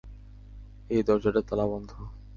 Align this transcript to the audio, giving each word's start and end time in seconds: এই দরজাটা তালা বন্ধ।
এই 0.89 1.01
দরজাটা 1.03 1.41
তালা 1.47 1.65
বন্ধ। 1.67 1.91